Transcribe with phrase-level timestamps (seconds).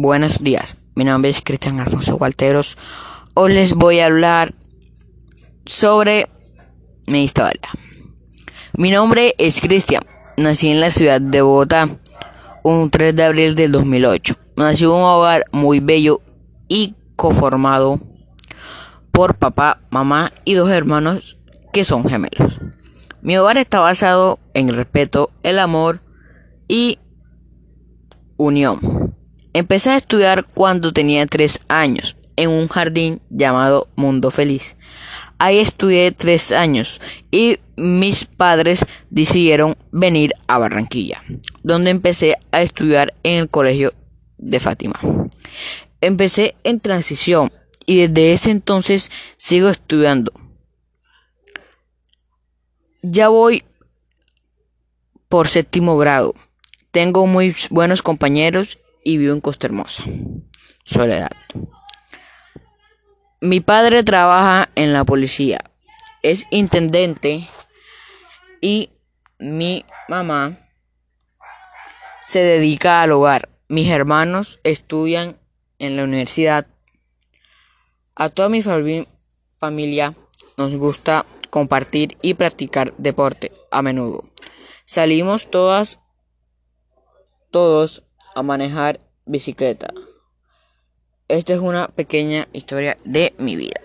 [0.00, 2.78] Buenos días, mi nombre es Cristian Alfonso Walteros.
[3.34, 4.54] Hoy les voy a hablar
[5.66, 6.28] sobre
[7.08, 7.68] mi historia.
[8.74, 10.04] Mi nombre es Cristian,
[10.36, 11.88] nací en la ciudad de Bogotá
[12.62, 14.36] un 3 de abril del 2008.
[14.54, 16.20] Nací en un hogar muy bello
[16.68, 18.00] y conformado
[19.10, 21.38] por papá, mamá y dos hermanos
[21.72, 22.60] que son gemelos.
[23.20, 26.02] Mi hogar está basado en el respeto, el amor
[26.68, 27.00] y
[28.36, 28.97] unión.
[29.58, 34.76] Empecé a estudiar cuando tenía tres años en un jardín llamado Mundo Feliz.
[35.36, 37.00] Ahí estudié tres años
[37.32, 41.24] y mis padres decidieron venir a Barranquilla,
[41.64, 43.94] donde empecé a estudiar en el colegio
[44.36, 45.00] de Fátima.
[46.00, 47.50] Empecé en transición
[47.84, 50.32] y desde ese entonces sigo estudiando.
[53.02, 53.64] Ya voy
[55.28, 56.36] por séptimo grado.
[56.92, 60.04] Tengo muy buenos compañeros y vivo en Costa Hermosa.
[60.84, 61.30] Soledad.
[63.40, 65.60] Mi padre trabaja en la policía.
[66.22, 67.48] Es intendente
[68.60, 68.90] y
[69.38, 70.58] mi mamá
[72.22, 73.48] se dedica al hogar.
[73.68, 75.38] Mis hermanos estudian
[75.78, 76.66] en la universidad.
[78.14, 80.14] A toda mi familia
[80.58, 84.28] nos gusta compartir y practicar deporte a menudo.
[84.84, 85.98] Salimos todas
[87.50, 88.02] todos
[88.34, 89.88] a manejar bicicleta.
[91.28, 93.80] Esta es una pequeña historia de mi vida.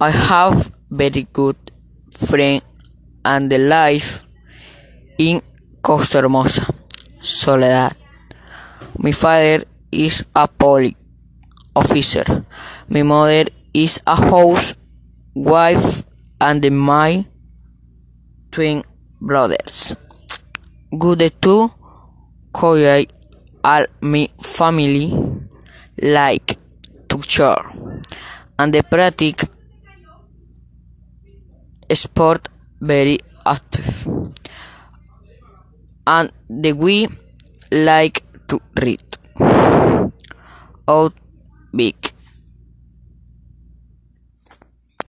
[0.00, 1.56] I have very good
[2.10, 2.62] friend
[3.24, 4.22] and the life
[5.18, 5.40] in
[5.82, 6.66] Costa Hermosa,
[7.20, 7.96] Soledad.
[8.98, 10.96] My father is a police
[11.76, 12.44] officer.
[12.88, 14.74] My mother is a house
[15.34, 16.04] wife
[16.40, 17.26] and my
[18.54, 18.84] twin
[19.20, 19.96] brothers.
[21.42, 21.70] To
[22.52, 23.04] call
[23.64, 25.12] all my family
[26.00, 26.56] like
[27.08, 27.64] to share
[28.58, 29.48] and the practice
[31.92, 32.48] sport
[32.80, 34.06] very active.
[36.06, 37.08] And the we
[37.72, 39.02] like to read.
[40.86, 41.14] Out
[41.74, 42.03] big